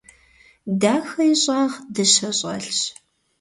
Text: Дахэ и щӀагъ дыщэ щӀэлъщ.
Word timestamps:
Дахэ 0.81 1.21
и 1.31 1.33
щӀагъ 1.41 1.75
дыщэ 1.93 2.29
щӀэлъщ. 2.37 2.79